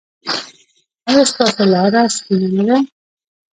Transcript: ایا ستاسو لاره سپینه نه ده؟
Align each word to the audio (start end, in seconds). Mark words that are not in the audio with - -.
ایا 1.07 1.23
ستاسو 1.31 1.63
لاره 1.73 2.01
سپینه 2.15 2.47
نه 2.57 2.63
ده؟ 2.67 2.77